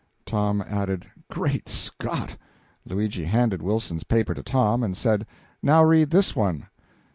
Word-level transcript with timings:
Tom 0.25 0.63
added, 0.67 1.05
"Great 1.29 1.69
Scott!" 1.69 2.35
Luigi 2.87 3.25
handed 3.25 3.61
Wilson's 3.61 4.03
paper 4.03 4.33
to 4.33 4.41
Tom, 4.41 4.81
and 4.81 4.97
said 4.97 5.27
"Now 5.61 5.83
read 5.83 6.09
this 6.09 6.35
one." 6.35 6.65